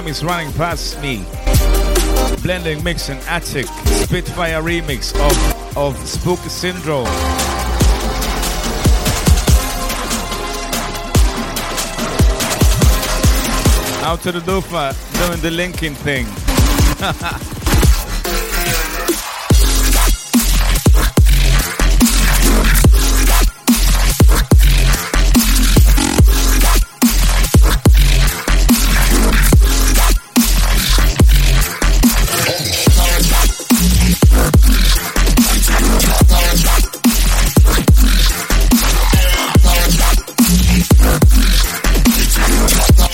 [0.08, 1.26] Time is running past me.
[2.42, 7.06] Blending, mixing, attic, Spitfire remix of, of Spooky Syndrome.
[14.06, 14.96] Out to the doofa
[15.28, 16.26] doing the linking thing.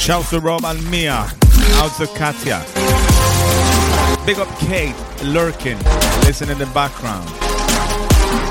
[0.04, 1.32] Shout to Rob and Mia.
[1.80, 2.60] Out to Katya.
[4.26, 4.94] Big up Kate
[5.24, 5.78] lurking,
[6.26, 7.26] listen in the background.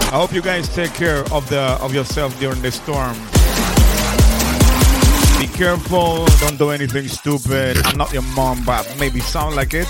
[0.09, 3.13] I hope you guys take care of the of yourself during the storm.
[5.39, 7.77] Be careful, don't do anything stupid.
[7.85, 9.89] I'm not your mom, but maybe sound like it.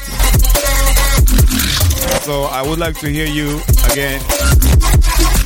[2.27, 3.61] So I would like to hear you
[3.93, 4.21] again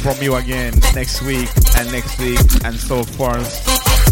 [0.01, 4.06] from you again next week and next week and so forth.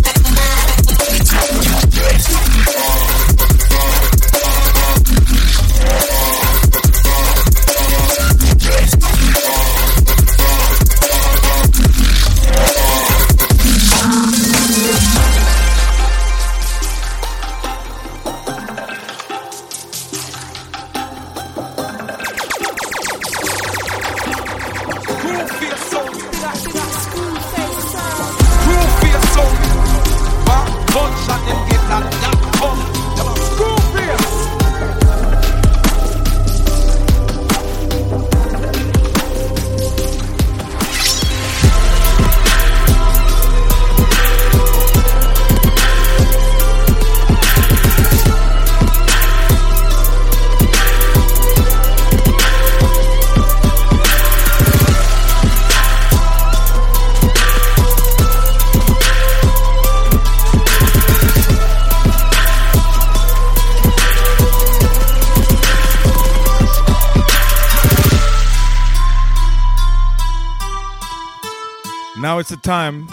[72.64, 73.06] Time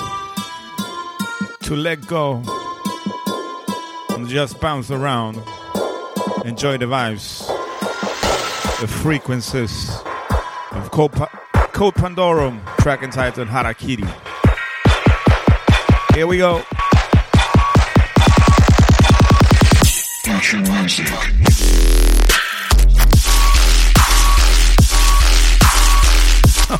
[1.61, 2.41] to let go
[4.11, 5.35] and just bounce around.
[6.45, 7.45] Enjoy the vibes,
[8.79, 9.91] the frequencies
[10.71, 11.27] of Code, pa-
[11.73, 14.07] Code Pandorum, track entitled Harakiri.
[16.15, 16.63] Here we go.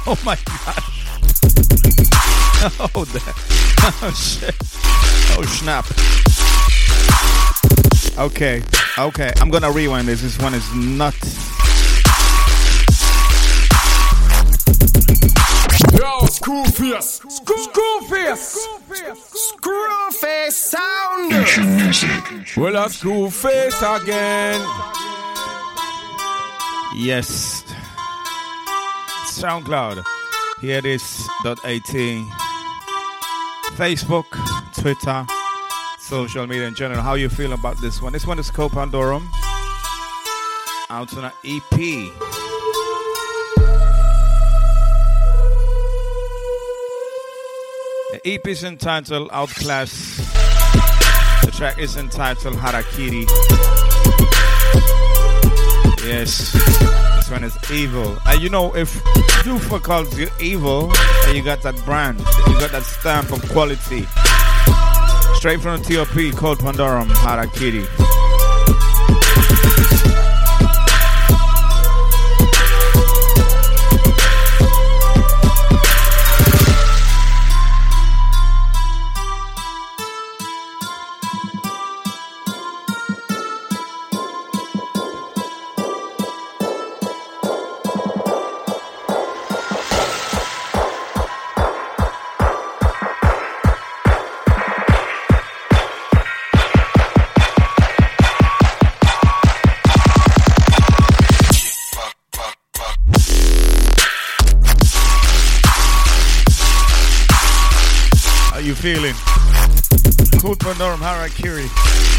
[0.08, 0.41] Oh my.
[2.94, 3.34] Oh, that.
[4.04, 4.56] oh shit.
[5.36, 5.86] Oh snap.
[8.20, 8.62] Okay,
[9.00, 9.34] okay.
[9.38, 10.22] I'm gonna rewind this.
[10.22, 11.40] This one is nuts.
[15.98, 17.22] Yo, screw face.
[17.30, 18.68] Screw, screw face.
[19.26, 21.34] Screw face sound.
[22.58, 24.62] Well, I screw face again.
[26.96, 27.64] Yes.
[29.26, 30.04] SoundCloud.
[30.62, 31.28] Here it is.
[31.44, 32.41] Dot at.
[33.82, 34.28] Facebook,
[34.80, 35.26] Twitter,
[35.98, 37.02] social media in general.
[37.02, 38.14] How you feel about this one?
[38.14, 39.28] This one is Code Pandorum.
[40.92, 41.72] Out on an EP.
[48.12, 50.18] The EP is entitled Outclass.
[51.44, 53.26] The track is entitled Harakiri.
[56.06, 57.01] Yes,
[57.32, 58.18] one is evil.
[58.26, 58.94] And you know, if
[59.44, 60.92] Dufa calls you evil,
[61.26, 64.06] and you got that brand, you got that stamp of quality.
[65.36, 68.01] Straight from the TOP Code Pandorum Harakiri.
[110.82, 112.11] Pandorum Harakiri.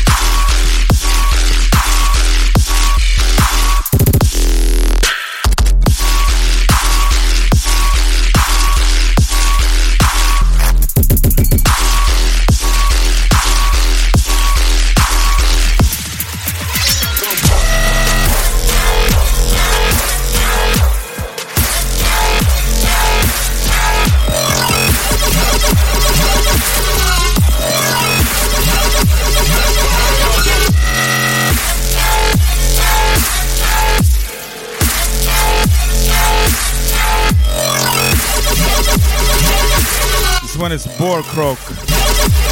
[40.72, 41.58] One is Boar Croak.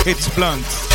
[0.07, 0.90] It's blunt.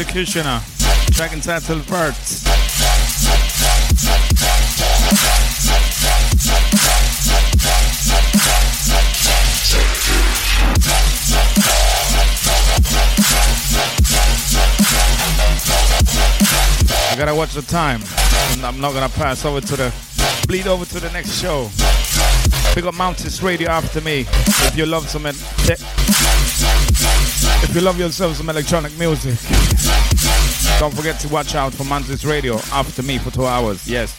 [0.00, 0.62] Executioner.
[1.12, 2.42] Track entitled Birds.
[17.10, 18.00] I gotta watch the time.
[18.64, 19.94] I'm not gonna pass over to the
[20.48, 21.68] bleed over to the next show.
[22.74, 24.20] Pick up Mantis Radio after me.
[24.20, 25.26] If you love some
[27.62, 29.38] if you love yourself some electronic music,
[30.80, 33.86] don't forget to watch out for Mantis Radio after me for two hours.
[33.86, 34.16] Yes.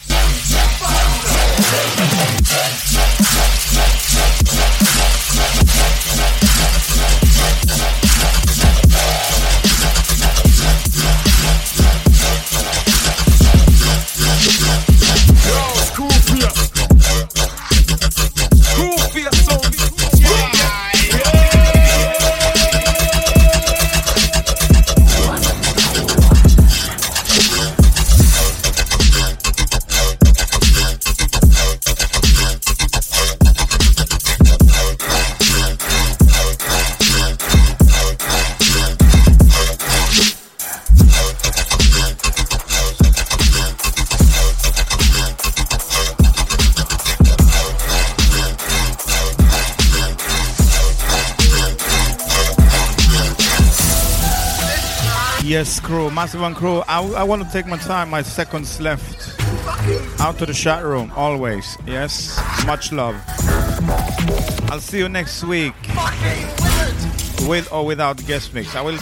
[55.82, 56.82] Crew, massive and crew.
[56.88, 59.38] I, I want to take my time, my seconds left.
[60.20, 61.76] Out to the chat room, always.
[61.86, 63.16] Yes, much love.
[64.70, 65.74] I'll see you next week.
[67.48, 68.74] With or without guest mix.
[68.76, 68.98] I will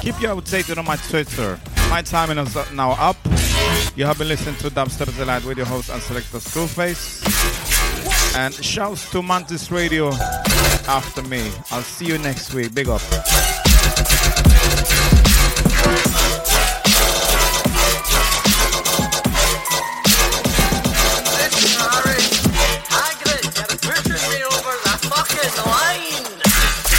[0.00, 1.58] keep you updated on my Twitter.
[1.88, 3.16] My timing is now up.
[3.96, 7.26] You have been listening to Dubstep Delight with your host and selector Screwface.
[8.36, 10.10] And shouts to Mantis Radio
[10.88, 11.50] after me.
[11.70, 12.74] I'll see you next week.
[12.74, 13.00] Big up.